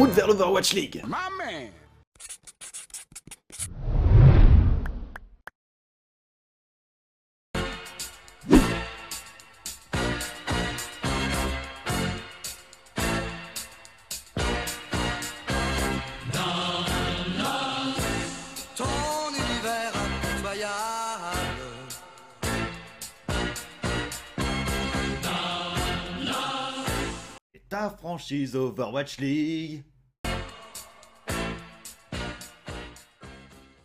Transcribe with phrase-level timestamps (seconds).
[0.00, 0.96] route vers l'Overwatch League.
[0.96, 1.06] Er?
[1.08, 1.79] ta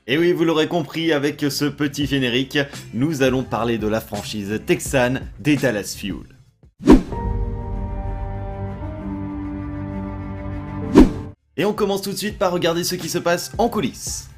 [0.07, 2.59] Et oui, vous l'aurez compris avec ce petit générique,
[2.93, 6.35] nous allons parler de la franchise texane des Dallas Fuel.
[11.57, 14.29] Et on commence tout de suite par regarder ce qui se passe en coulisses.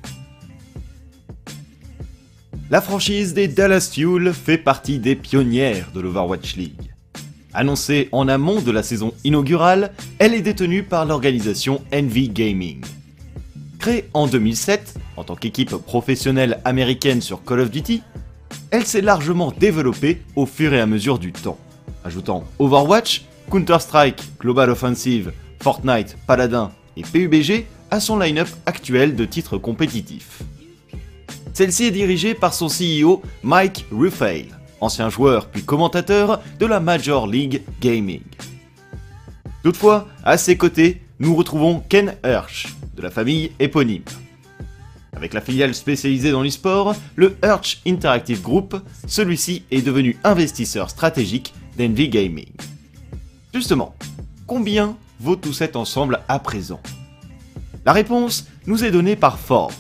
[2.70, 6.87] La franchise des Dallas Fuel fait partie des pionnières de l'Overwatch League.
[7.58, 12.86] Annoncée en amont de la saison inaugurale, elle est détenue par l'organisation Envy Gaming.
[13.80, 18.04] Créée en 2007 en tant qu'équipe professionnelle américaine sur Call of Duty,
[18.70, 21.58] elle s'est largement développée au fur et à mesure du temps,
[22.06, 29.58] ajoutant Overwatch, Counter-Strike, Global Offensive, Fortnite, Paladin et PUBG à son line-up actuel de titres
[29.58, 30.44] compétitifs.
[31.56, 37.28] Celle-ci est dirigée par son CEO Mike Ruffale, ancien joueur puis commentateur de la Major
[37.28, 38.24] League Gaming.
[39.64, 44.04] Toutefois, à ses côtés, nous retrouvons Ken Hirsch, de la famille éponyme.
[45.16, 48.76] Avec la filiale spécialisée dans l'e-sport, le Hirsch Interactive Group,
[49.08, 52.52] celui-ci est devenu investisseur stratégique d'Envy Gaming.
[53.54, 53.96] Justement,
[54.46, 56.80] combien vaut tout cet ensemble à présent?
[57.84, 59.74] La réponse nous est donnée par Forbes,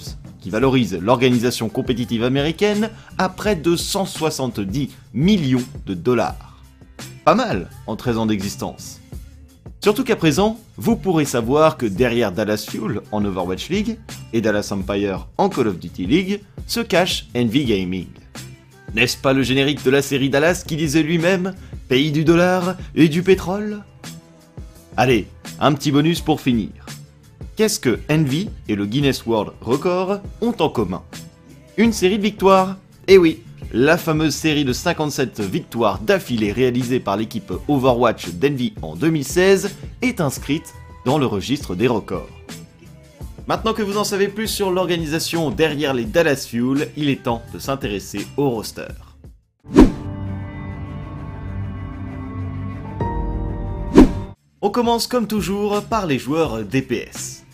[0.50, 6.62] valorise l'organisation compétitive américaine à près de 170 millions de dollars.
[7.26, 9.00] Pas mal en 13 ans d'existence.
[9.84, 14.00] Surtout qu'à présent, vous pourrez savoir que derrière Dallas Fuel en Overwatch League
[14.34, 18.08] et Dallas Empire en Call of Duty League se cache Envy Gaming.
[18.96, 21.53] N'est-ce pas le générique de la série Dallas qui disait lui-même
[21.88, 23.84] Pays du dollar et du pétrole?
[24.97, 25.28] Allez,
[25.59, 26.87] un petit bonus pour finir.
[27.57, 31.01] Qu'est-ce que Envy et le Guinness World Record ont en commun
[31.75, 33.41] Une série de victoires Eh oui,
[33.73, 40.22] la fameuse série de 57 victoires d'affilée réalisée par l'équipe Overwatch d'Envy en 2016 est
[40.22, 42.29] inscrite dans le registre des records.
[43.47, 47.41] Maintenant que vous en savez plus sur l'organisation derrière les Dallas Fuel, il est temps
[47.56, 48.84] de s'intéresser au roster.
[54.62, 57.47] On commence comme toujours par les joueurs DPS.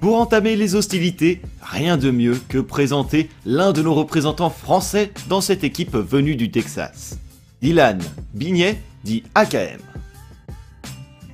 [0.00, 5.40] Pour entamer les hostilités, rien de mieux que présenter l'un de nos représentants français dans
[5.40, 7.18] cette équipe venue du Texas.
[7.62, 7.98] Dylan
[8.32, 9.80] Bignet dit AKM.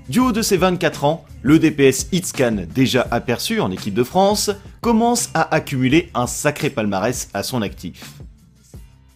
[0.09, 4.51] Du haut de ses 24 ans, le DPS Hitscan, déjà aperçu en équipe de France,
[4.81, 8.15] commence à accumuler un sacré palmarès à son actif.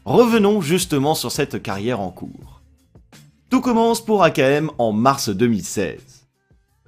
[0.04, 2.60] Revenons justement sur cette carrière en cours.
[3.48, 6.17] Tout commence pour AKM en mars 2016.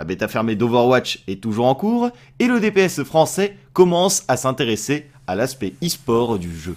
[0.01, 5.11] La bêta fermée d'Overwatch est toujours en cours et le DPS français commence à s'intéresser
[5.27, 6.75] à l'aspect e-sport du jeu.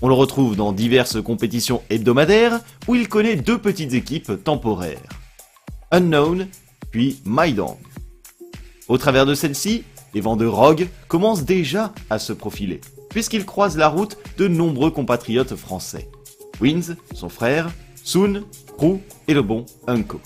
[0.00, 5.10] On le retrouve dans diverses compétitions hebdomadaires où il connaît deux petites équipes temporaires.
[5.90, 6.48] Unknown
[6.90, 7.78] puis Maidang.
[8.88, 9.84] Au travers de celle-ci,
[10.14, 12.80] les vents de Rogue commencent déjà à se profiler,
[13.10, 16.08] puisqu'il croise la route de nombreux compatriotes français.
[16.62, 17.70] Wins, son frère,
[18.02, 18.44] Soon,
[18.78, 20.18] Prou et le bon Unko.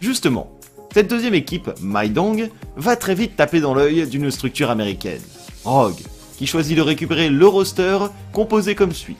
[0.00, 0.55] Justement,
[0.96, 5.20] cette deuxième équipe, Maidong, va très vite taper dans l'œil d'une structure américaine,
[5.62, 6.00] Rogue,
[6.38, 7.98] qui choisit de récupérer le roster
[8.32, 9.18] composé comme suit.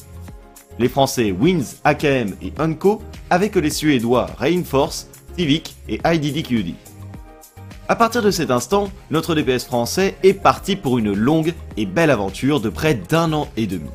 [0.78, 6.72] Les Français Wins, AKM et Unco, avec les Suédois Reinforce, Civic et IDDQD.
[7.90, 12.10] A partir de cet instant, notre DPS français est parti pour une longue et belle
[12.10, 13.90] aventure de près d'un an et demi.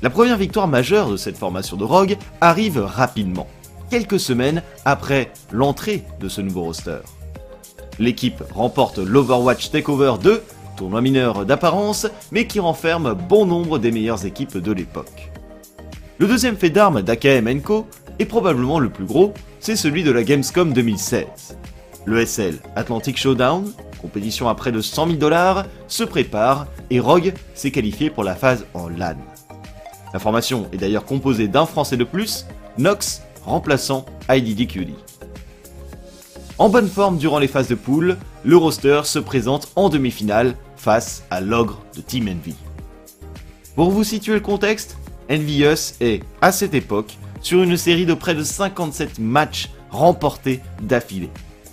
[0.00, 3.48] La première victoire majeure de cette formation de Rogue arrive rapidement
[3.92, 7.00] quelques semaines après l'entrée de ce nouveau roster.
[7.98, 10.42] L'équipe remporte l'Overwatch Takeover 2,
[10.78, 15.30] tournoi mineur d'apparence, mais qui renferme bon nombre des meilleures équipes de l'époque.
[16.16, 17.86] Le deuxième fait d'armes d'AKM Co
[18.18, 21.58] est probablement le plus gros, c'est celui de la Gamescom 2016.
[22.06, 27.34] Le SL Atlantic Showdown, compétition à près de 100 000 dollars, se prépare et Rogue
[27.54, 29.18] s'est qualifié pour la phase en LAN.
[30.14, 32.46] La formation est d'ailleurs composée d'un Français de plus,
[32.78, 34.90] Nox remplaçant IDDQD.
[36.58, 41.24] En bonne forme durant les phases de poule, le roster se présente en demi-finale face
[41.30, 42.54] à l'ogre de Team Envy.
[43.74, 44.96] Pour vous situer le contexte,
[45.30, 51.30] Envious est, à cette époque, sur une série de près de 57 matchs remportés d'affilée.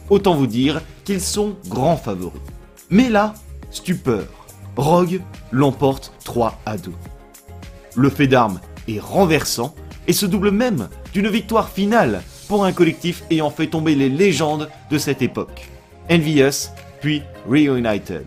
[0.10, 2.42] autant vous dire qu'ils sont grands favoris.
[2.90, 3.36] Mais là,
[3.72, 4.26] stupeur.
[4.76, 5.22] Rogue
[5.52, 6.92] l'emporte 3 à 2.
[7.96, 9.76] Le fait d'armes est renversant
[10.10, 14.68] et se double même d'une victoire finale pour un collectif ayant fait tomber les légendes
[14.90, 15.70] de cette époque.
[16.12, 18.26] Envious, puis Reunited.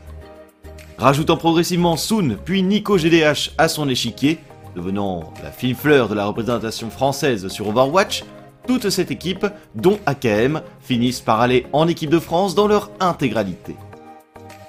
[0.96, 4.38] Rajoutant progressivement Soon puis Nico GDH à son échiquier,
[4.76, 8.22] devenant la fine fleur de la représentation française sur Overwatch,
[8.68, 9.44] toute cette équipe,
[9.74, 13.74] dont AKM, finissent par aller en équipe de France dans leur intégralité.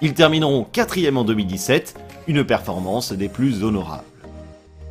[0.01, 1.95] Ils termineront quatrième en 2017,
[2.25, 4.03] une performance des plus honorables.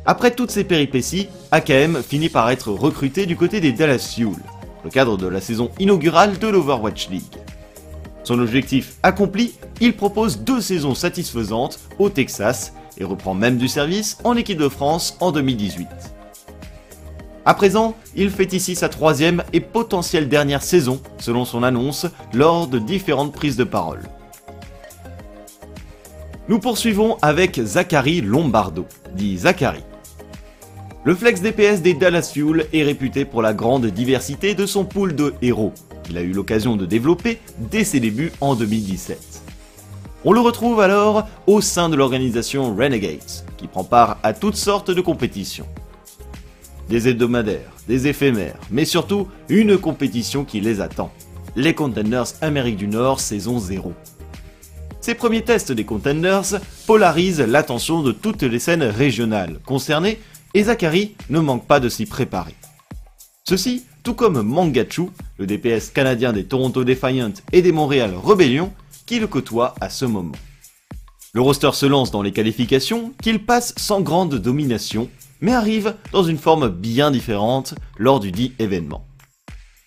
[0.05, 4.35] Après toutes ces péripéties, AKM finit par être recruté du côté des Dallas Fuel,
[4.83, 7.37] le cadre de la saison inaugurale de l'Overwatch League.
[8.25, 14.17] Son objectif accompli, il propose deux saisons satisfaisantes au Texas et reprend même du service
[14.25, 15.87] en équipe de France en 2018.
[17.45, 22.67] À présent, il fait ici sa troisième et potentielle dernière saison, selon son annonce, lors
[22.67, 24.01] de différentes prises de parole.
[26.49, 29.81] Nous poursuivons avec Zachary Lombardo, dit Zachary.
[31.05, 35.13] Le flex DPS des Dallas Fuel est réputé pour la grande diversité de son pool
[35.15, 39.41] de héros, qu'il a eu l'occasion de développer dès ses débuts en 2017.
[40.23, 44.91] On le retrouve alors au sein de l'organisation Renegades, qui prend part à toutes sortes
[44.91, 45.67] de compétitions.
[46.87, 51.11] Des hebdomadaires, des éphémères, mais surtout une compétition qui les attend.
[51.57, 53.91] Les Contenders Amérique du Nord saison 0.
[55.01, 60.17] Ces premiers tests des Contenders polarisent l'attention de toutes les scènes régionales concernées
[60.53, 62.55] et Zachary ne manque pas de s'y préparer.
[63.47, 68.71] Ceci, tout comme Mangachu, le DPS canadien des Toronto Defiant et des Montréal Rebellion,
[69.05, 70.35] qui le côtoie à ce moment.
[71.33, 75.09] Le roster se lance dans les qualifications, qu'il passe sans grande domination,
[75.41, 79.05] mais arrive dans une forme bien différente lors du dit événement.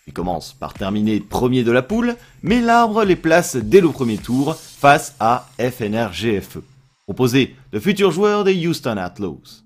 [0.06, 4.18] Il commence par terminer premier de la poule, mais l'arbre les place dès le premier
[4.18, 6.58] tour face à FNR GFE,
[7.06, 9.65] composé de futurs joueurs des Houston Outlaws.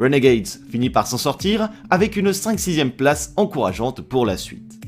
[0.00, 4.80] Renegades finit par s'en sortir avec une 5-6ème place encourageante pour la suite.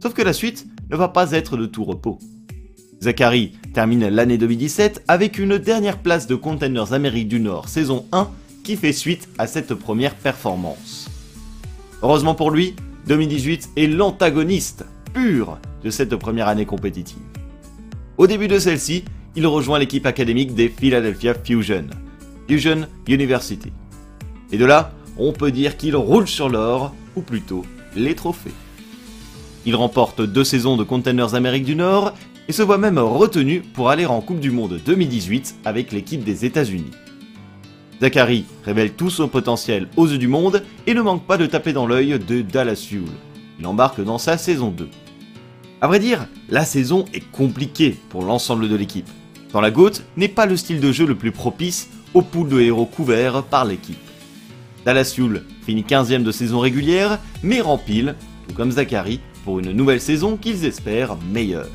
[0.00, 2.18] Sauf que la suite ne va pas être de tout repos.
[3.02, 8.28] Zachary termine l'année 2017 avec une dernière place de Contenders Amérique du Nord saison 1
[8.62, 11.10] qui fait suite à cette première performance.
[12.02, 12.76] Heureusement pour lui,
[13.08, 17.18] 2018 est l'antagoniste pur de cette première année compétitive.
[18.18, 19.04] Au début de celle-ci,
[19.34, 21.86] il rejoint l'équipe académique des Philadelphia Fusion,
[22.48, 23.72] Fusion University.
[24.52, 27.64] Et de là, on peut dire qu'il roule sur l'or, ou plutôt
[27.96, 28.54] les trophées.
[29.64, 32.14] Il remporte deux saisons de Contenders Amérique du Nord
[32.48, 36.44] et se voit même retenu pour aller en Coupe du Monde 2018 avec l'équipe des
[36.44, 36.90] États-Unis.
[38.00, 41.72] Zachary révèle tout son potentiel aux yeux du monde et ne manque pas de taper
[41.72, 43.04] dans l'œil de Dallas Fuel.
[43.60, 44.88] Il embarque dans sa saison 2.
[45.80, 49.08] A vrai dire, la saison est compliquée pour l'ensemble de l'équipe.
[49.52, 52.60] Dans la GOAT n'est pas le style de jeu le plus propice au pool de
[52.60, 53.98] héros couverts par l'équipe.
[54.84, 58.16] Dallas Fuel finit 15ème de saison régulière, mais rempile,
[58.48, 61.70] tout comme Zachary, pour une nouvelle saison qu'ils espèrent meilleure.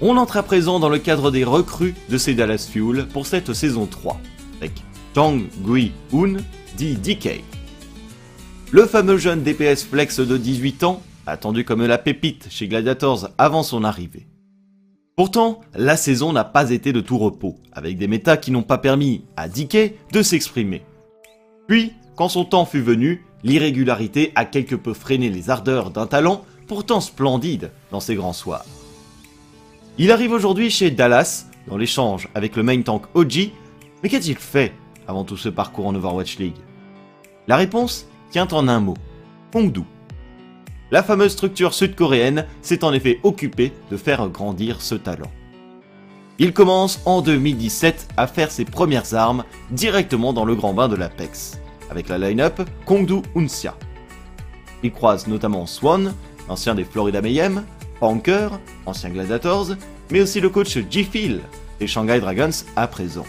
[0.00, 3.52] On entre à présent dans le cadre des recrues de ces Dallas Fuel pour cette
[3.52, 4.20] saison 3,
[4.60, 4.72] avec
[5.14, 6.36] Tang Gui Un,
[6.76, 7.42] dit DK.
[8.70, 13.62] Le fameux jeune DPS Flex de 18 ans, attendu comme la pépite chez Gladiators avant
[13.62, 14.26] son arrivée.
[15.16, 18.78] Pourtant, la saison n'a pas été de tout repos, avec des méta qui n'ont pas
[18.78, 20.82] permis à DK de s'exprimer.
[21.68, 26.44] Puis, quand son temps fut venu, l'irrégularité a quelque peu freiné les ardeurs d'un talent
[26.66, 28.64] pourtant splendide dans ses grands soirs.
[29.98, 33.50] Il arrive aujourd'hui chez Dallas, dans l'échange avec le main tank OG,
[34.02, 34.72] mais qu'a-t-il fait
[35.06, 36.56] avant tout ce parcours en Overwatch League?
[37.46, 38.96] La réponse tient en un mot,
[39.54, 39.82] Hongdu.
[40.94, 45.32] La fameuse structure sud-coréenne s'est en effet occupée de faire grandir ce talent.
[46.38, 50.94] Il commence en 2017 à faire ses premières armes directement dans le grand bain de
[50.94, 51.60] l'Apex,
[51.90, 53.76] avec la line-up Kongdu Unsia.
[54.84, 56.14] Il croise notamment Swan,
[56.48, 57.64] ancien des Florida Mayhem,
[57.98, 59.70] Panker, ancien Gladiators,
[60.12, 61.40] mais aussi le coach G-Phil
[61.80, 63.26] des Shanghai Dragons à présent.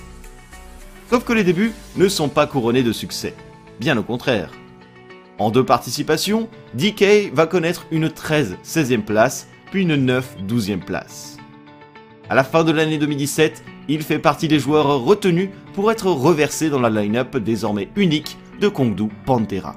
[1.10, 3.34] Sauf que les débuts ne sont pas couronnés de succès,
[3.80, 4.52] bien au contraire.
[5.38, 11.38] En deux participations, DK va connaître une 13 16e place, puis une 9 12e place.
[12.30, 16.70] À la fin de l'année 2017, il fait partie des joueurs retenus pour être reversé
[16.70, 19.76] dans la line-up désormais unique de Kongdu Pantera.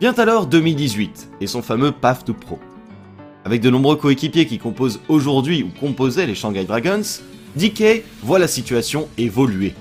[0.00, 2.58] Vient alors 2018 et son fameux Path to Pro.
[3.44, 7.02] Avec de nombreux coéquipiers qui composent aujourd'hui ou composaient les Shanghai Dragons,
[7.56, 9.72] DK voit la situation évoluer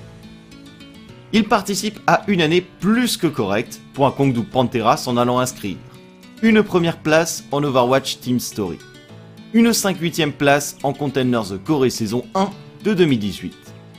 [1.33, 5.77] il participe à une année plus que correcte pour un Kongdu Pantera s'en allant inscrire.
[6.41, 8.77] une première place en Overwatch Team Story,
[9.53, 12.49] une 5 8 place en Containers Corée saison 1
[12.83, 13.55] de 2018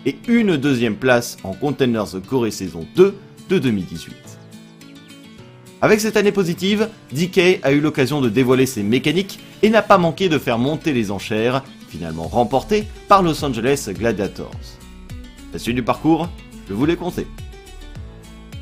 [0.06, 3.14] et une deuxième place en Containers Corée saison 2
[3.48, 4.14] de 2018.
[5.80, 9.98] Avec cette année positive, DK a eu l'occasion de dévoiler ses mécaniques et n'a pas
[9.98, 14.50] manqué de faire monter les enchères, finalement remportées par Los Angeles Gladiators.
[15.52, 16.28] La suite du parcours,
[16.68, 17.26] je vous l'ai compté.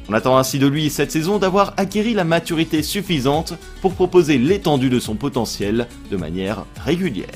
[0.08, 4.90] On attend ainsi de lui cette saison d'avoir acquis la maturité suffisante pour proposer l'étendue
[4.90, 7.26] de son potentiel de manière régulière.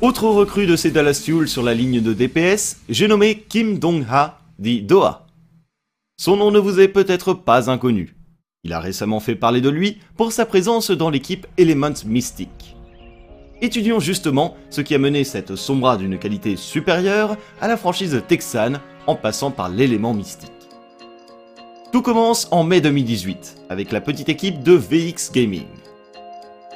[0.00, 4.40] Autre recrue de ces Dallas Fuel sur la ligne de DPS, j'ai nommé Kim Dong-ha,
[4.58, 5.26] dit Doha.
[6.16, 8.14] Son nom ne vous est peut-être pas inconnu.
[8.62, 12.76] Il a récemment fait parler de lui pour sa présence dans l'équipe Element Mystic.
[13.62, 18.80] Étudions justement ce qui a mené cette sombra d'une qualité supérieure à la franchise texane
[19.06, 20.50] en passant par l'élément mystique.
[21.92, 25.66] Tout commence en mai 2018 avec la petite équipe de VX Gaming.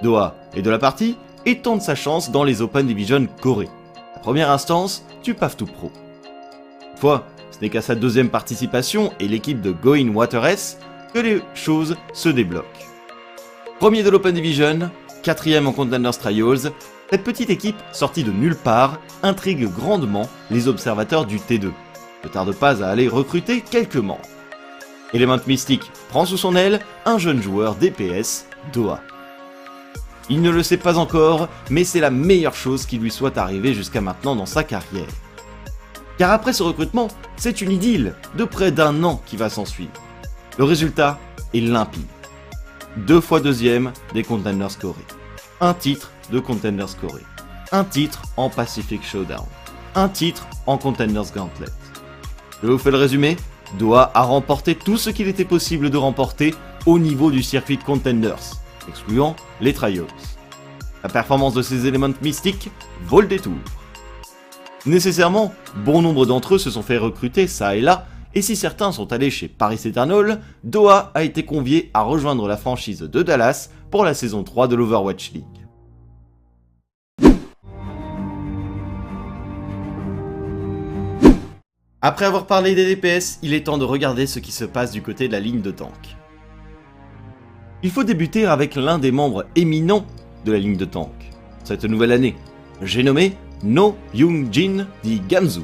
[0.02, 3.68] Doha est de la partie et sa chance dans les Open Division Corée.
[4.14, 5.90] La première instance du PAF 2 Pro.
[6.96, 10.78] Fois, ce n'est qu'à sa deuxième participation et l'équipe de Going Water S
[11.12, 12.66] que les choses se débloquent.
[13.78, 14.90] Premier de l'Open Division,
[15.24, 16.70] quatrième en Contenders Trials,
[17.10, 21.70] cette petite équipe sortie de nulle part intrigue grandement les observateurs du T2
[22.24, 24.28] ne tarde pas à aller recruter quelques membres.
[25.14, 29.00] Element Mystic prend sous son aile un jeune joueur DPS, Doha.
[30.28, 33.72] Il ne le sait pas encore, mais c'est la meilleure chose qui lui soit arrivée
[33.72, 35.08] jusqu'à maintenant dans sa carrière.
[36.18, 39.92] Car après ce recrutement, c'est une idylle de près d'un an qui va s'en suivre.
[40.58, 41.18] Le résultat
[41.54, 42.13] est limpide.
[42.96, 45.04] Deux fois deuxième des Contenders Corée.
[45.60, 47.24] Un titre de Contenders Corée.
[47.72, 49.44] Un titre en Pacific Showdown.
[49.96, 51.66] Un titre en Contenders Gauntlet.
[52.62, 53.36] Je vous fais le résumé.
[53.80, 56.54] Doha a remporté tout ce qu'il était possible de remporter
[56.86, 60.06] au niveau du circuit Contenders, excluant les Trials.
[61.02, 62.70] La performance de ces éléments mystiques
[63.06, 63.58] vaut le détour.
[64.86, 65.52] Nécessairement,
[65.84, 69.12] bon nombre d'entre eux se sont fait recruter ça et là, et si certains sont
[69.12, 74.04] allés chez Paris Eternal, Doha a été convié à rejoindre la franchise de Dallas pour
[74.04, 75.44] la saison 3 de l'Overwatch League.
[82.02, 85.00] Après avoir parlé des DPS, il est temps de regarder ce qui se passe du
[85.00, 86.16] côté de la ligne de tank.
[87.82, 90.04] Il faut débuter avec l'un des membres éminents
[90.44, 91.12] de la ligne de tank,
[91.62, 92.34] cette nouvelle année.
[92.82, 95.62] J'ai nommé No Young Jin dit Gamzu.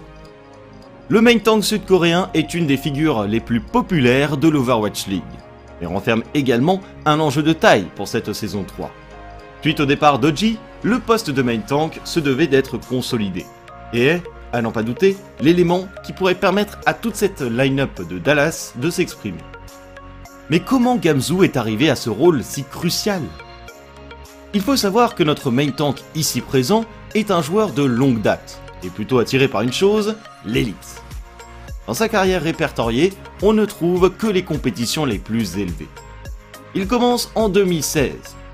[1.10, 5.24] Le main tank sud-coréen est une des figures les plus populaires de l'Overwatch League,
[5.80, 8.92] mais renferme également un enjeu de taille pour cette saison 3.
[9.60, 13.44] Suite au départ d'Oji, le poste de main tank se devait d'être consolidé,
[13.92, 14.18] et
[14.52, 18.88] à n'en pas douter, l'élément qui pourrait permettre à toute cette line-up de Dallas de
[18.88, 19.42] s'exprimer.
[20.48, 23.22] Mais comment Gamzu est arrivé à ce rôle si crucial?
[24.54, 26.84] Il faut savoir que notre main tank ici présent
[27.16, 31.02] est un joueur de longue date, et plutôt attiré par une chose, l'élite.
[31.86, 35.88] Dans sa carrière répertoriée, on ne trouve que les compétitions les plus élevées.
[36.74, 38.12] Il commence en 2016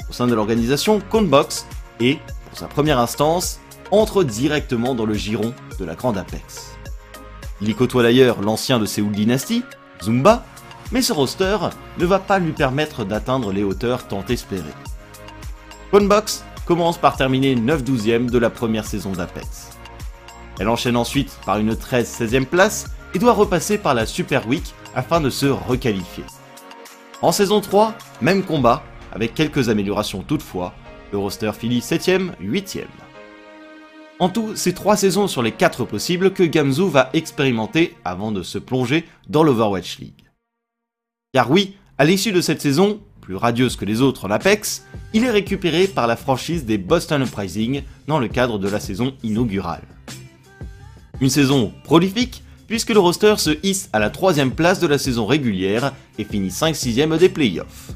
[0.09, 1.67] au sein de l'organisation Conbox
[2.01, 2.19] et,
[2.49, 6.77] pour sa première instance, entre directement dans le giron de la Grande Apex.
[7.61, 9.63] Il y côtoie d'ailleurs l'ancien de Seoul Dynasty,
[10.03, 10.45] Zumba,
[10.93, 11.57] mais ce roster
[11.99, 14.63] ne va pas lui permettre d'atteindre les hauteurs tant espérées.
[15.91, 19.76] Funbox commence par terminer 9 12 e de la première saison d'Apex.
[20.59, 24.47] Elle enchaîne ensuite par une 13 16 e place et doit repasser par la Super
[24.49, 26.25] Week afin de se requalifier.
[27.23, 28.83] En saison 3, même combat,
[29.13, 30.75] avec quelques améliorations toutefois,
[31.13, 32.85] le roster finit 7ème, 8ème.
[34.19, 38.43] En tout, c'est 3 saisons sur les 4 possibles que Gamzu va expérimenter avant de
[38.43, 40.25] se plonger dans l'Overwatch League.
[41.35, 45.25] Car oui, à l'issue de cette saison, plus radieuse que les autres en Apex, il
[45.25, 49.96] est récupéré par la franchise des Boston Uprising dans le cadre de la saison inaugurale.
[51.21, 55.25] Une saison prolifique, puisque le roster se hisse à la troisième place de la saison
[55.25, 57.93] régulière et finit 5-6ème des playoffs.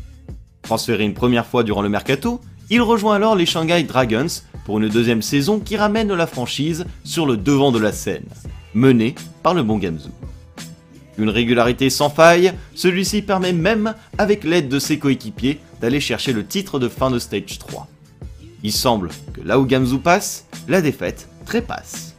[0.63, 4.89] Transféré une première fois durant le mercato, il rejoint alors les Shanghai Dragons pour une
[4.89, 8.27] deuxième saison qui ramène la franchise sur le devant de la scène,
[8.73, 10.11] menée par le bon Gamzu.
[11.19, 16.47] Une régularité sans faille, celui-ci permet même, avec l'aide de ses coéquipiers, d'aller chercher le
[16.47, 17.89] titre de fin de Stage 3.
[18.63, 22.10] Il semble que là où Gamzu passe, la défaite trépasse.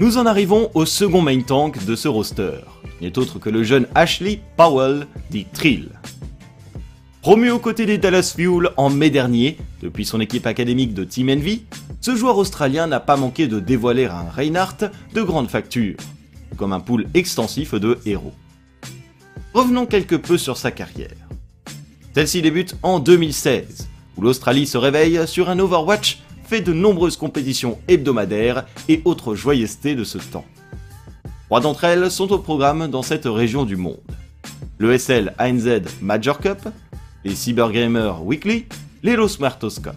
[0.00, 2.60] Nous en arrivons au second main tank de ce roster,
[2.98, 5.88] qui n'est autre que le jeune Ashley Powell dit Trill.
[7.20, 11.30] Promu aux côtés des Dallas Fuel en mai dernier, depuis son équipe académique de Team
[11.30, 11.64] Envy,
[12.00, 15.96] ce joueur australien n'a pas manqué de dévoiler un Reinhardt de grande facture,
[16.56, 18.34] comme un pool extensif de héros.
[19.52, 21.28] Revenons quelque peu sur sa carrière.
[22.14, 27.78] Celle-ci débute en 2016, où l'Australie se réveille sur un Overwatch fait de nombreuses compétitions
[27.88, 30.46] hebdomadaires et autres joyeusetés de ce temps.
[31.44, 34.00] Trois d'entre elles sont au programme dans cette région du monde.
[34.78, 36.68] Le SL ANZ Major Cup,
[37.24, 38.64] les Cybergamer Weekly,
[39.02, 39.94] les Los Muertos Cup.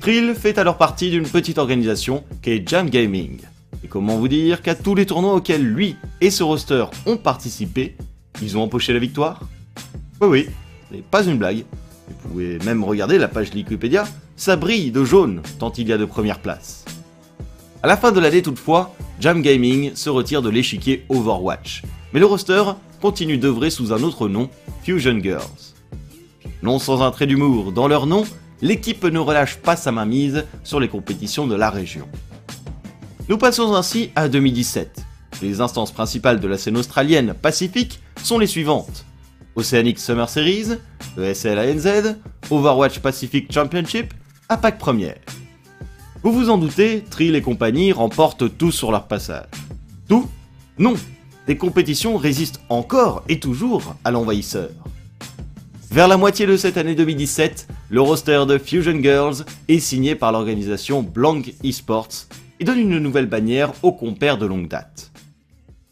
[0.00, 3.40] Trill fait alors partie d'une petite organisation qu'est Jam Gaming.
[3.82, 7.96] Et comment vous dire qu'à tous les tournois auxquels lui et ce roster ont participé,
[8.42, 9.40] ils ont empoché la victoire?
[10.20, 10.46] Oui oui,
[10.90, 11.64] n'est pas une blague.
[12.08, 14.04] Vous pouvez même regarder la page Wikipédia,
[14.36, 16.84] ça brille de jaune tant il y a de premières places.
[17.82, 21.82] À la fin de l'année toutefois, Jam Gaming se retire de l'échiquier Overwatch,
[22.12, 22.62] mais le roster
[23.00, 24.48] continue d'œuvrer sous un autre nom,
[24.82, 25.74] Fusion Girls.
[26.62, 28.24] Non sans un trait d'humour dans leur nom,
[28.62, 32.08] l'équipe ne relâche pas sa mainmise sur les compétitions de la région.
[33.28, 35.04] Nous passons ainsi à 2017.
[35.42, 39.04] Les instances principales de la scène australienne Pacifique sont les suivantes.
[39.56, 40.76] Oceanic Summer Series,
[41.18, 42.16] ESL ANZ,
[42.50, 44.12] Overwatch Pacific Championship,
[44.48, 45.16] APAC Première.
[46.22, 49.46] Vous vous en doutez, Trill et compagnie remportent tout sur leur passage.
[50.08, 50.28] Tout?
[50.78, 50.94] Non
[51.46, 54.70] Des compétitions résistent encore et toujours à l'envahisseur.
[55.90, 60.32] Vers la moitié de cette année 2017, le roster de Fusion Girls est signé par
[60.32, 62.26] l'organisation Blanc Esports
[62.60, 65.10] et donne une nouvelle bannière aux compères de longue date.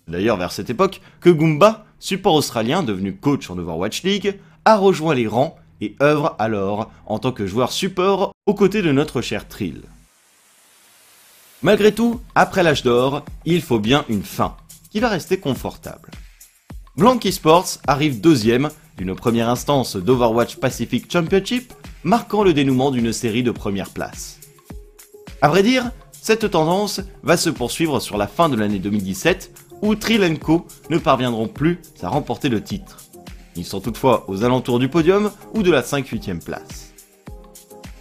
[0.06, 5.14] D'ailleurs vers cette époque que Goomba, support australien devenu coach en Overwatch League, a rejoint
[5.14, 9.48] les rangs et œuvre alors en tant que joueur support aux côtés de notre cher
[9.48, 9.80] Trill.
[11.62, 14.54] Malgré tout, après l'âge d'or, il faut bien une fin,
[14.90, 16.10] qui va rester confortable.
[16.94, 18.68] Blanc Esports arrive deuxième
[18.98, 21.72] d'une première instance d'Overwatch Pacific Championship,
[22.04, 24.40] marquant le dénouement d'une série de premières places.
[25.40, 29.94] À vrai dire, cette tendance va se poursuivre sur la fin de l'année 2017, où
[29.94, 32.96] Trilenko ne parviendront plus à remporter le titre.
[33.54, 36.94] Ils sont toutefois aux alentours du podium ou de la 5-8e place.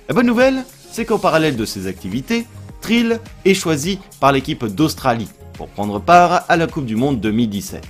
[0.08, 2.48] La bonne nouvelle, c'est qu'en parallèle de ces activités,
[2.82, 7.86] Trill est choisi par l'équipe d'Australie pour prendre part à la Coupe du Monde 2017.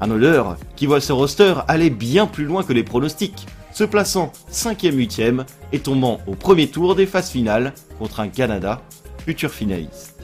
[0.00, 4.32] Un honneur qui voit ce roster aller bien plus loin que les pronostics, se plaçant
[4.52, 8.82] 5e 8e et tombant au premier tour des phases finales contre un Canada,
[9.24, 10.19] futur finaliste.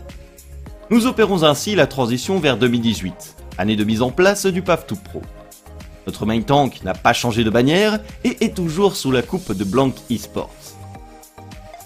[0.89, 4.95] Nous opérons ainsi la transition vers 2018, année de mise en place du PAF 2
[4.95, 5.21] Pro.
[6.07, 9.65] Notre main tank n'a pas changé de bannière et est toujours sous la coupe de
[9.65, 10.55] Blanc Esports.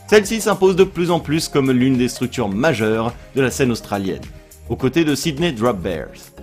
[0.07, 4.21] Celle-ci s'impose de plus en plus comme l'une des structures majeures de la scène australienne,
[4.69, 6.35] aux côtés de Sydney Drop Bears.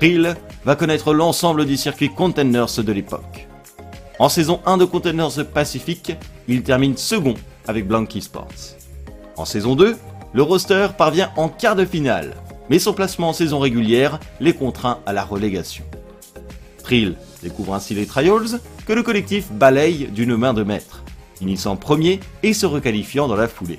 [0.00, 3.46] Hill va connaître l'ensemble du circuit Containers de l'époque.
[4.18, 6.16] En saison 1 de Containers Pacific,
[6.48, 7.34] il termine second
[7.66, 8.48] avec Blanc Esports.
[9.36, 9.96] En saison 2,
[10.34, 12.34] le roster parvient en quart de finale,
[12.68, 15.84] mais son placement en saison régulière les contraint à la relégation.
[16.82, 21.04] Trill découvre ainsi les Trials que le collectif balaye d'une main de maître,
[21.38, 23.78] finissant premier et se requalifiant dans la foulée.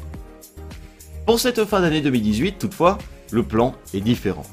[1.26, 2.98] Pour cette fin d'année 2018, toutefois,
[3.32, 4.46] le plan est différent.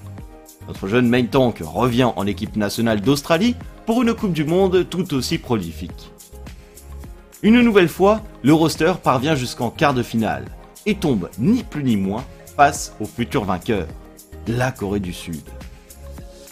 [0.67, 3.55] Notre jeune main tank revient en équipe nationale d'Australie
[3.87, 6.11] pour une Coupe du Monde tout aussi prolifique.
[7.43, 10.47] Une nouvelle fois, le roster parvient jusqu'en quart de finale
[10.87, 12.25] et tombe ni plus ni moins
[12.57, 13.87] face au futur vainqueur,
[14.47, 15.43] la Corée du Sud.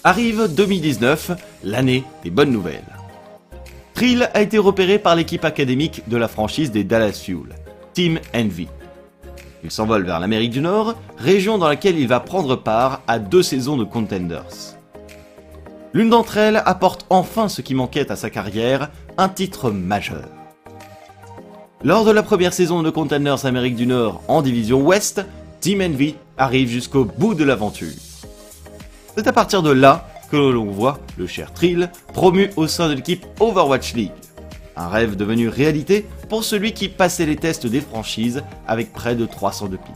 [0.02, 1.32] Arrive 2019,
[1.64, 2.84] l'année des bonnes nouvelles.
[3.94, 7.54] Trill a été repéré par l'équipe académique de la franchise des Dallas Fuel,
[7.92, 8.68] Team Envy.
[9.62, 13.42] Il s'envole vers l'Amérique du Nord, région dans laquelle il va prendre part à deux
[13.42, 14.78] saisons de Contenders.
[15.92, 20.28] L'une d'entre elles apporte enfin ce qui manquait à sa carrière, un titre majeur.
[21.82, 25.24] Lors de la première saison de Contenders Amérique du Nord en division Ouest,
[25.60, 27.94] Team Envy arrive jusqu'au bout de l'aventure.
[29.16, 32.92] C'est à partir de là que l'on voit le cher Trill promu au sein de
[32.92, 34.12] l'équipe Overwatch League.
[34.76, 39.24] Un rêve devenu réalité pour celui qui passait les tests des franchises avec près de
[39.24, 39.94] 300 de ping.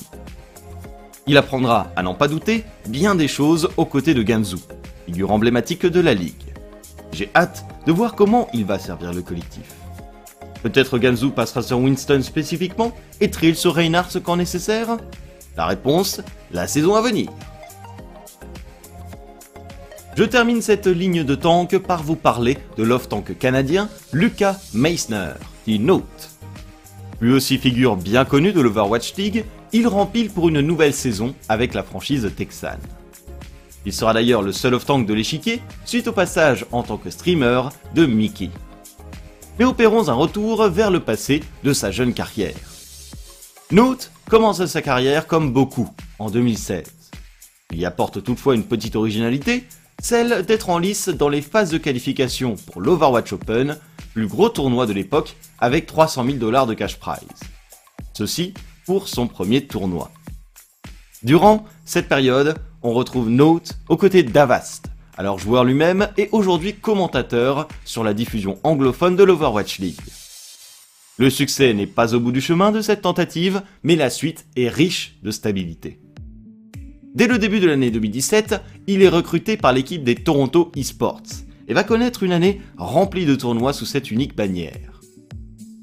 [1.26, 4.56] Il apprendra, à n'en pas douter, bien des choses aux côtés de Ganzu,
[5.04, 6.32] figure emblématique de la ligue.
[7.12, 9.83] J'ai hâte de voir comment il va servir le collectif.
[10.64, 14.96] Peut-être Ganzu passera sur Winston spécifiquement et Trill sur Reinhardt quand nécessaire?
[15.58, 16.22] La réponse,
[16.52, 17.28] la saison à venir.
[20.16, 25.32] Je termine cette ligne de tank par vous parler de l'off-tank canadien Lucas Meissner,
[25.66, 26.30] qui note.
[27.20, 31.74] Lui aussi figure bien connue de l'Overwatch League, il rempile pour une nouvelle saison avec
[31.74, 32.80] la franchise texane.
[33.84, 37.64] Il sera d'ailleurs le seul off-tank de l'échiquier suite au passage en tant que streamer
[37.94, 38.48] de Mickey.
[39.58, 42.56] Mais opérons un retour vers le passé de sa jeune carrière.
[43.70, 45.88] Note commence sa carrière comme beaucoup,
[46.18, 46.84] en 2016.
[47.72, 49.64] Il apporte toutefois une petite originalité,
[50.00, 53.78] celle d'être en lice dans les phases de qualification pour l'Overwatch Open,
[54.12, 57.20] plus gros tournoi de l'époque avec 300 000 dollars de cash prize.
[58.12, 58.54] Ceci
[58.86, 60.10] pour son premier tournoi.
[61.22, 67.68] Durant cette période, on retrouve Note aux côtés d'Avast, alors joueur lui-même et aujourd'hui commentateur
[67.84, 70.00] sur la diffusion anglophone de l'Overwatch League.
[71.16, 74.68] Le succès n'est pas au bout du chemin de cette tentative, mais la suite est
[74.68, 76.00] riche de stabilité.
[77.14, 78.56] Dès le début de l'année 2017,
[78.88, 81.22] il est recruté par l'équipe des Toronto Esports
[81.68, 85.00] et va connaître une année remplie de tournois sous cette unique bannière.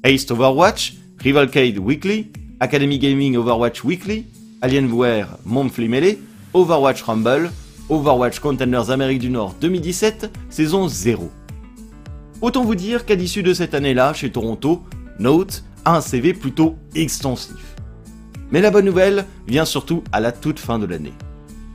[0.04, 2.26] Ace Overwatch, Rivalcade Weekly,
[2.60, 4.26] Academy Gaming Overwatch Weekly,
[4.60, 6.18] Alienware Monthly Melee,
[6.52, 7.50] Overwatch Rumble,
[7.92, 11.30] Overwatch Contenders Amérique du Nord 2017, saison 0.
[12.40, 14.82] Autant vous dire qu'à l'issue de cette année-là, chez Toronto,
[15.18, 17.76] Note a un CV plutôt extensif.
[18.50, 21.12] Mais la bonne nouvelle vient surtout à la toute fin de l'année.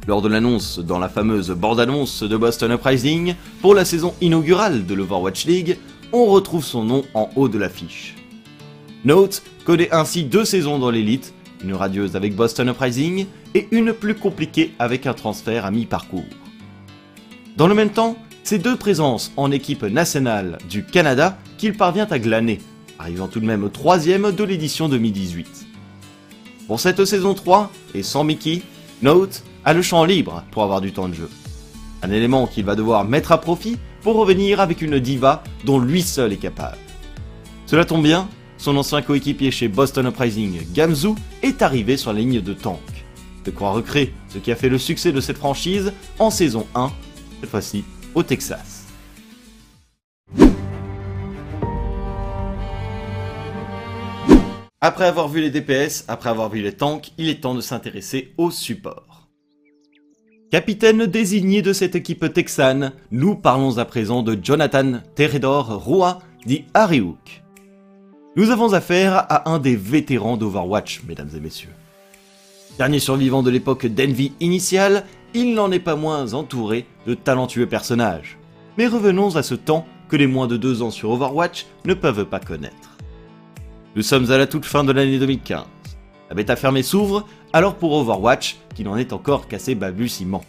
[0.08, 4.96] Lors de l'annonce dans la fameuse bande-annonce de Boston Uprising pour la saison inaugurale de
[4.96, 5.78] l'Overwatch League,
[6.14, 8.16] on retrouve son nom en haut de l'affiche.
[9.06, 13.28] Note connaît ainsi deux saisons dans l'élite, une radieuse avec Boston Uprising
[13.58, 16.22] et une plus compliquée avec un transfert à mi-parcours.
[17.56, 22.20] Dans le même temps, c'est deux présences en équipe nationale du Canada qu'il parvient à
[22.20, 22.60] glaner,
[23.00, 25.66] arrivant tout de même troisième de l'édition 2018.
[26.68, 28.62] Pour cette saison 3, et sans Mickey,
[29.02, 31.30] Note a le champ libre pour avoir du temps de jeu.
[32.04, 36.04] Un élément qu'il va devoir mettre à profit pour revenir avec une diva dont lui
[36.04, 36.78] seul est capable.
[37.66, 42.40] Cela tombe bien, son ancien coéquipier chez Boston Uprising, Gamzu, est arrivé sur la ligne
[42.40, 42.97] de tank.
[43.48, 46.92] De quoi recréer ce qui a fait le succès de cette franchise en saison 1,
[47.40, 48.84] cette fois-ci au Texas.
[54.82, 58.34] Après avoir vu les DPS, après avoir vu les tanks, il est temps de s'intéresser
[58.38, 59.30] au support.
[60.52, 66.66] Capitaine désigné de cette équipe texane, nous parlons à présent de Jonathan Teredor Roa, dit
[66.74, 67.44] Harryhook.
[68.36, 71.77] Nous avons affaire à un des vétérans d'Overwatch, mesdames et messieurs.
[72.78, 78.38] Dernier survivant de l'époque d'Envy initiale, il n'en est pas moins entouré de talentueux personnages.
[78.78, 82.26] Mais revenons à ce temps que les moins de deux ans sur Overwatch ne peuvent
[82.26, 82.98] pas connaître.
[83.96, 85.66] Nous sommes à la toute fin de l'année 2015.
[86.30, 90.46] La bêta fermée s'ouvre, alors pour Overwatch, qui n'en est encore qu'à ses balbutiements.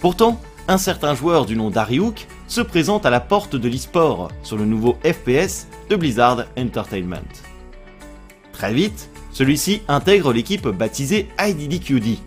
[0.00, 4.56] Pourtant, un certain joueur du nom d'Arihook se présente à la porte de l'e-sport sur
[4.56, 7.16] le nouveau FPS de Blizzard Entertainment.
[8.52, 12.18] Très vite, celui-ci intègre l'équipe baptisée IDDQD,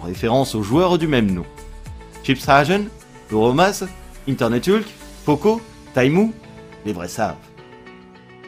[0.00, 1.44] en référence aux joueurs du même nom.
[2.22, 2.84] Chips Hagen,
[3.30, 3.84] Doromas,
[4.28, 4.86] Internet Hulk,
[5.24, 5.60] Poco,
[5.94, 6.32] Taimu,
[6.84, 7.36] les vrais savent.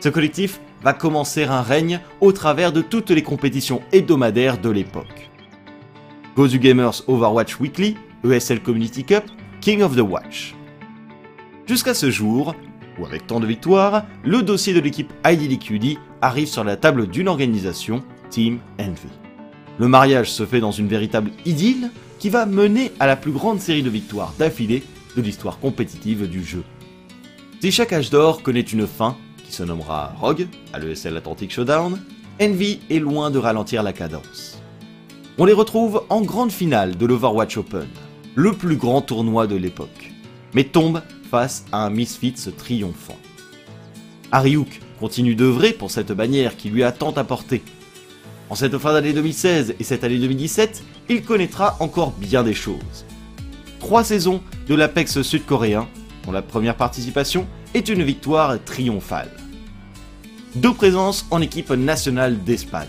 [0.00, 5.30] Ce collectif va commencer un règne au travers de toutes les compétitions hebdomadaires de l'époque.
[6.36, 9.24] Gozu Gamers Overwatch Weekly, ESL Community Cup,
[9.60, 10.54] King of the Watch.
[11.66, 12.54] Jusqu'à ce jour,
[13.06, 18.02] avec tant de victoires, le dossier de l'équipe IDDQD arrive sur la table d'une organisation,
[18.30, 19.08] Team Envy.
[19.78, 23.60] Le mariage se fait dans une véritable idylle qui va mener à la plus grande
[23.60, 24.82] série de victoires d'affilée
[25.16, 26.62] de l'histoire compétitive du jeu.
[27.60, 29.16] Si chaque âge d'or connaît une fin,
[29.48, 31.98] se nommera Rogue à l'ESL Atlantic Showdown,
[32.40, 34.58] Envy est loin de ralentir la cadence.
[35.38, 37.88] On les retrouve en grande finale de l'Overwatch Open,
[38.34, 40.12] le plus grand tournoi de l'époque,
[40.54, 43.18] mais tombe face à un Misfits triomphant.
[44.32, 47.62] Ariuk continue d'œuvrer pour cette bannière qui lui a tant apporté.
[48.48, 53.06] En cette fin d'année 2016 et cette année 2017, il connaîtra encore bien des choses.
[53.78, 55.88] Trois saisons de l'Apex sud-coréen,
[56.24, 59.30] dont la première participation est une victoire triomphale.
[60.56, 62.88] Deux présences en équipe nationale d'Espagne.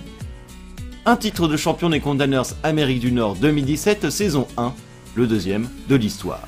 [1.06, 4.74] Un titre de champion des Condanners Amérique du Nord 2017 saison 1,
[5.16, 6.48] le deuxième de l'histoire.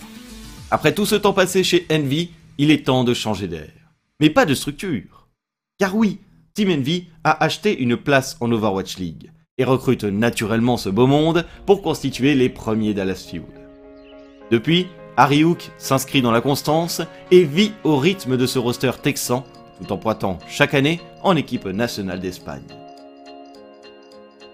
[0.73, 3.69] Après tout ce temps passé chez Envy, il est temps de changer d'air.
[4.19, 5.27] Mais pas de structure.
[5.77, 6.19] Car oui,
[6.55, 11.45] Team Envy a acheté une place en Overwatch League et recrute naturellement ce beau monde
[11.67, 13.43] pour constituer les premiers Dallas Fuel.
[14.49, 19.45] Depuis, Harry Hook s'inscrit dans la constance et vit au rythme de ce roster texan,
[19.79, 22.63] tout en pointant chaque année en équipe nationale d'Espagne.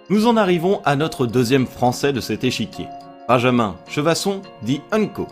[0.10, 2.88] Nous en arrivons à notre deuxième français de cet échiquier,
[3.30, 5.26] Benjamin Chevasson dit Unco.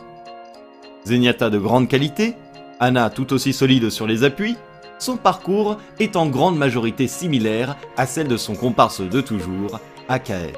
[1.08, 2.36] Zenyatta de grande qualité,
[2.82, 4.58] Anna tout aussi solide sur les appuis,
[5.00, 10.52] son parcours est en grande majorité similaire à celle de son comparse de toujours, AKL.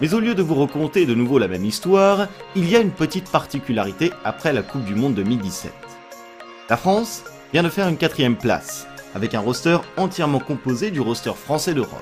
[0.00, 2.92] Mais au lieu de vous raconter de nouveau la même histoire, il y a une
[2.92, 5.72] petite particularité après la Coupe du Monde 2017.
[6.68, 8.86] La France vient de faire une quatrième place,
[9.16, 11.98] avec un roster entièrement composé du roster français de Rogue.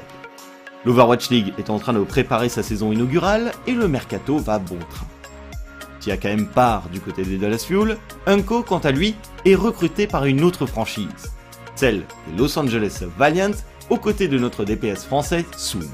[0.84, 4.78] L'Overwatch League est en train de préparer sa saison inaugurale et le mercato va bon
[4.90, 5.06] train.
[6.00, 9.54] Qui a quand même part du côté des Dallas Fuel, Unco, quant à lui, est
[9.54, 11.32] recruté par une autre franchise,
[11.74, 13.52] celle des Los Angeles Valiant,
[13.90, 15.88] aux côtés de notre DPS français Soon.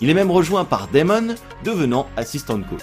[0.00, 2.82] Il est même rejoint par Damon, devenant assistant coach.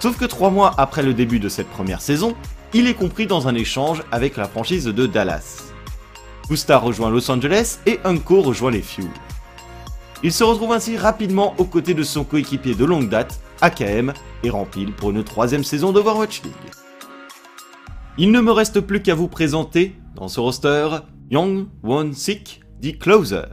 [0.00, 2.34] Sauf que trois mois après le début de cette première saison,
[2.74, 5.72] il est compris dans un échange avec la franchise de Dallas.
[6.48, 9.08] Gusta rejoint Los Angeles et Unco rejoint les Fuel.
[10.22, 14.50] Il se retrouve ainsi rapidement aux côtés de son coéquipier de longue date, AKM, et
[14.50, 16.52] rempile pour une troisième saison d'Overwatch League.
[18.16, 20.88] Il ne me reste plus qu'à vous présenter, dans ce roster,
[21.30, 23.46] Young Won Sik, dit Closer.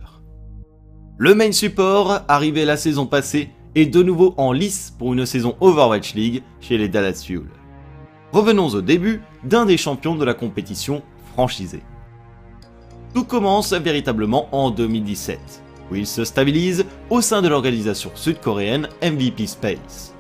[1.18, 5.56] Le main support, arrivé la saison passée, est de nouveau en lice pour une saison
[5.60, 7.48] Overwatch League chez les Dallas Fuel.
[8.32, 11.84] Revenons au début d'un des champions de la compétition franchisée.
[13.14, 19.48] Tout commence véritablement en 2017, où il se stabilise au sein de l'organisation sud-coréenne MVP
[19.48, 20.14] Space.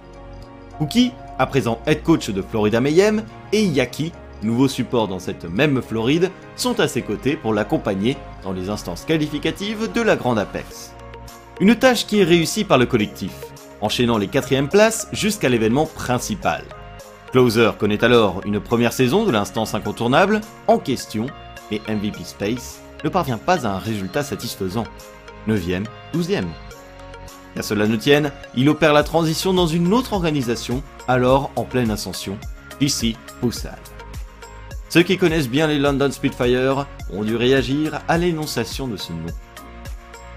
[0.77, 4.11] Cookie, à présent head coach de Florida Mayhem, et Yaki,
[4.43, 9.05] nouveau support dans cette même Floride, sont à ses côtés pour l'accompagner dans les instances
[9.05, 10.93] qualificatives de la Grande Apex.
[11.59, 13.31] Une tâche qui est réussie par le collectif,
[13.81, 16.63] enchaînant les quatrièmes places jusqu'à l'événement principal.
[17.31, 21.27] Closer connaît alors une première saison de l'instance incontournable en question,
[21.71, 24.85] et MVP Space ne parvient pas à un résultat satisfaisant.
[25.47, 26.47] 9ème, 12ème.
[27.55, 31.91] Qu'à cela ne tienne, il opère la transition dans une autre organisation, alors en pleine
[31.91, 32.37] ascension,
[32.81, 33.69] ici Busan.
[34.89, 39.25] Ceux qui connaissent bien les London Spitfire ont dû réagir à l'énonciation de ce nom.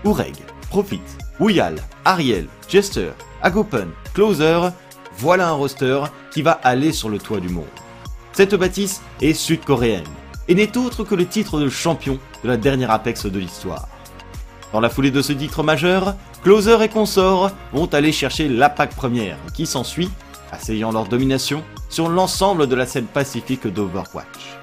[0.04, 0.34] Oureg,
[0.68, 1.00] Profit,
[1.40, 3.10] Wuyal, Ariel, Jester,
[3.42, 4.70] Agopen, Closer,
[5.16, 7.66] voilà un roster qui va aller sur le toit du monde.
[8.32, 10.04] Cette bâtisse est sud-coréenne
[10.46, 13.88] et n'est autre que le titre de champion de la dernière Apex de l'histoire.
[14.72, 19.38] Dans la foulée de ce titre majeur, Closer et consorts vont aller chercher l'APAC première
[19.54, 20.10] qui s'ensuit,
[20.52, 24.58] asseyant leur domination sur l'ensemble de la scène pacifique d'Overwatch.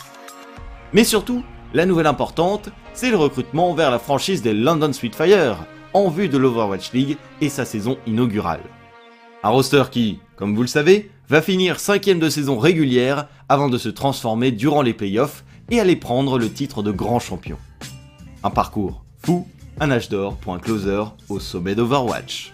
[0.93, 5.57] Mais surtout, la nouvelle importante, c'est le recrutement vers la franchise des London Spitfire
[5.93, 8.63] en vue de l'Overwatch League et sa saison inaugurale.
[9.43, 13.77] Un roster qui, comme vous le savez, va finir cinquième de saison régulière avant de
[13.77, 17.57] se transformer durant les playoffs et aller prendre le titre de grand champion.
[18.43, 19.47] Un parcours fou,
[19.79, 22.53] un âge d'or pour un closer au sommet d'Overwatch.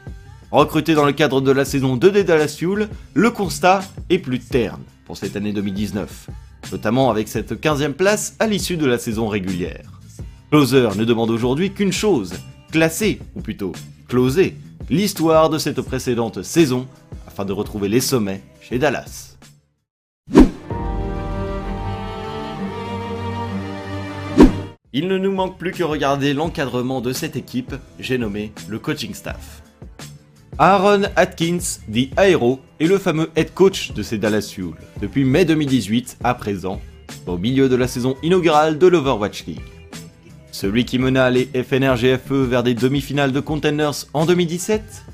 [0.52, 4.40] Recruté dans le cadre de la saison 2 des Dallas Fuel, le constat est plus
[4.40, 6.28] terne pour cette année 2019,
[6.72, 9.92] notamment avec cette 15e place à l'issue de la saison régulière.
[10.50, 12.34] Closer ne demande aujourd'hui qu'une chose,
[12.72, 13.72] classer, ou plutôt
[14.10, 14.58] closer,
[14.90, 16.88] l'histoire de cette précédente saison
[17.26, 19.31] afin de retrouver les sommets chez Dallas.
[24.94, 29.14] Il ne nous manque plus que regarder l'encadrement de cette équipe, j'ai nommé le coaching
[29.14, 29.64] staff.
[30.58, 35.46] Aaron Atkins, dit Aero, est le fameux head coach de ces Dallas Fuel, depuis mai
[35.46, 36.82] 2018 à présent,
[37.26, 39.62] au milieu de la saison inaugurale de l'Overwatch League.
[40.52, 45.06] Celui qui mena les FNR GFE vers des demi-finales de Contenders en 2017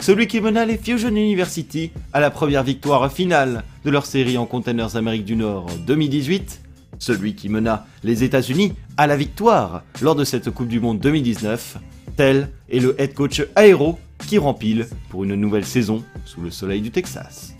[0.00, 4.46] Celui qui mena les Fusion University à la première victoire finale de leur série en
[4.46, 6.62] Contenders Amérique du Nord 2018
[7.00, 11.78] celui qui mena les États-Unis à la victoire lors de cette Coupe du Monde 2019.
[12.16, 16.80] Tel est le head coach Aero qui rempile pour une nouvelle saison sous le soleil
[16.80, 17.54] du Texas.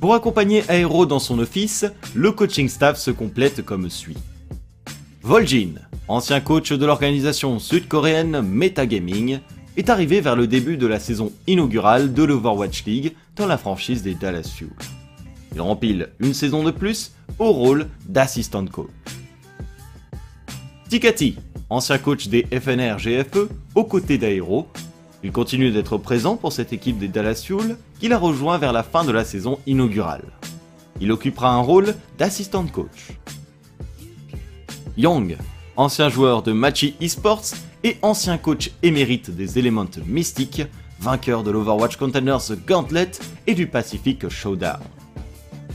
[0.00, 4.18] Pour accompagner Aero dans son office, le coaching staff se complète comme suit.
[5.22, 5.74] Voljin,
[6.08, 9.38] ancien coach de l'organisation sud-coréenne Metagaming,
[9.76, 14.02] est arrivé vers le début de la saison inaugurale de l'Overwatch League dans la franchise
[14.02, 14.70] des Dallas Fuel.
[15.54, 18.88] Il rempile une saison de plus au rôle d'assistant coach.
[20.88, 21.36] Tikati,
[21.70, 24.68] ancien coach des FNR GFE, aux côtés d'Aero,
[25.24, 28.82] il continue d'être présent pour cette équipe des Dallas Fuel qu'il a rejoint vers la
[28.82, 30.24] fin de la saison inaugurale.
[31.00, 33.12] Il occupera un rôle d'assistant coach.
[34.96, 35.36] Young,
[35.76, 40.62] ancien joueur de Machi Esports et ancien coach émérite des Elements Mystiques,
[41.00, 43.12] vainqueur de l'Overwatch Containers Gauntlet
[43.46, 44.80] et du Pacific Showdown.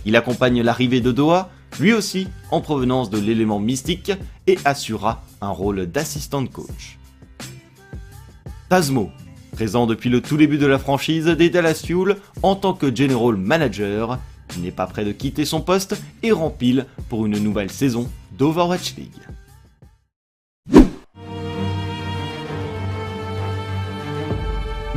[0.08, 1.50] Il accompagne l'arrivée de Doha,
[1.82, 4.14] lui aussi en provenance de l'élément mystique,
[4.48, 6.98] et assurera un rôle d'assistant coach.
[8.70, 9.12] Tasmo,
[9.52, 13.36] présent depuis le tout début de la franchise des Dallas Fuel en tant que General
[13.36, 14.18] Manager,
[14.60, 19.12] n'est pas prêt de quitter son poste et rempile pour une nouvelle saison d'Overwatch League.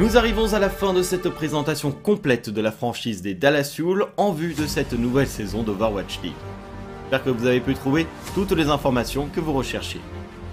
[0.00, 3.78] Nous arrivons à la fin de cette présentation complète de la franchise des Dallas
[4.16, 6.32] en vue de cette nouvelle saison d'Overwatch League.
[7.02, 10.00] J'espère que vous avez pu trouver toutes les informations que vous recherchiez.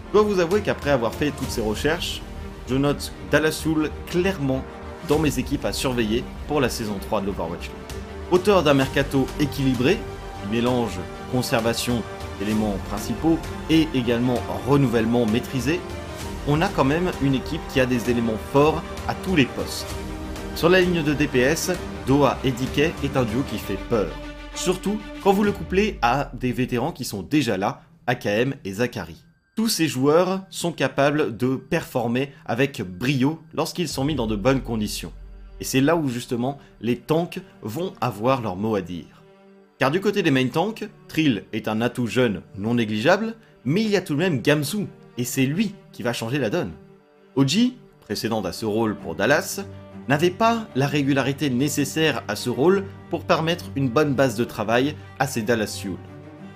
[0.09, 2.21] Je dois vous avouer qu'après avoir fait toutes ces recherches,
[2.67, 4.65] je note Dallas Fuel clairement
[5.07, 7.97] dans mes équipes à surveiller pour la saison 3 de l'Overwatch League.
[8.31, 9.97] Auteur d'un mercato équilibré,
[10.43, 10.99] qui mélange
[11.31, 12.03] conservation
[12.41, 15.79] d'éléments principaux et également renouvellement maîtrisé,
[16.49, 19.87] on a quand même une équipe qui a des éléments forts à tous les postes.
[20.55, 21.71] Sur la ligne de DPS,
[22.05, 24.11] Doha et DK est un duo qui fait peur.
[24.55, 29.23] Surtout quand vous le couplez à des vétérans qui sont déjà là, AKM et Zachary.
[29.55, 34.61] Tous ces joueurs sont capables de performer avec brio lorsqu'ils sont mis dans de bonnes
[34.61, 35.13] conditions.
[35.59, 39.23] Et c'est là où justement les tanks vont avoir leur mot à dire.
[39.79, 43.89] Car du côté des main tanks, Trill est un atout jeune non négligeable, mais il
[43.89, 46.71] y a tout de même Gamzu, et c'est lui qui va changer la donne.
[47.35, 49.59] Oji, précédent à ce rôle pour Dallas,
[50.07, 54.95] n'avait pas la régularité nécessaire à ce rôle pour permettre une bonne base de travail
[55.19, 55.97] à ses Dallas Fuel.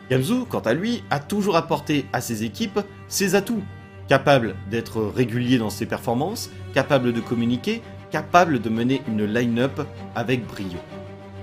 [0.09, 3.63] Gamzu, quant à lui, a toujours apporté à ses équipes ses atouts.
[4.07, 9.81] Capable d'être régulier dans ses performances, capable de communiquer, capable de mener une line-up
[10.15, 10.79] avec brio.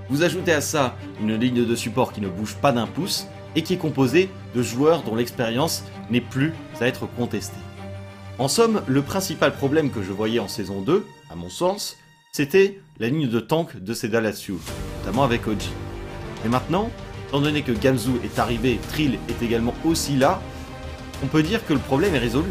[0.09, 3.61] Vous ajoutez à ça une ligne de support qui ne bouge pas d'un pouce et
[3.61, 7.68] qui est composée de joueurs dont l'expérience n'est plus à être contestée.
[8.39, 11.97] En somme, le principal problème que je voyais en saison 2, à mon sens,
[12.33, 14.49] c'était la ligne de tank de ces Dallas
[15.01, 15.71] notamment avec Oji.
[16.45, 16.91] Et maintenant,
[17.29, 20.41] Étant donné que Gamzu est arrivé, Trill est également aussi là,
[21.23, 22.49] on peut dire que le problème est résolu.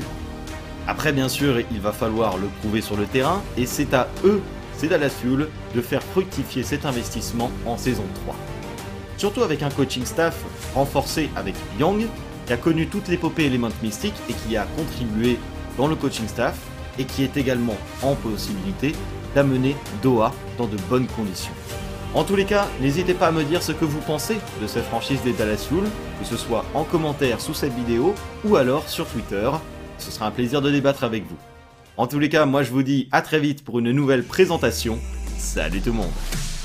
[0.88, 4.40] Après, bien sûr, il va falloir le prouver sur le terrain, et c'est à eux,
[4.78, 8.36] c'est à de faire fructifier cet investissement en saison 3.
[9.18, 10.44] Surtout avec un coaching staff
[10.76, 12.06] renforcé avec Yang,
[12.46, 15.40] qui a connu toute l'épopée Element Mystique et qui a contribué
[15.78, 16.58] dans le coaching staff,
[17.00, 18.94] et qui est également en possibilité
[19.36, 21.54] d'amener Doha dans de bonnes conditions.
[22.14, 24.86] En tous les cas, n'hésitez pas à me dire ce que vous pensez de cette
[24.86, 25.68] franchise des Dallas
[26.20, 29.52] que ce soit en commentaire sous cette vidéo ou alors sur Twitter.
[30.00, 31.38] Ce sera un plaisir de débattre avec vous.
[31.98, 35.00] En tous les cas, moi je vous dis à très vite pour une nouvelle présentation.
[35.38, 36.57] Salut tout le monde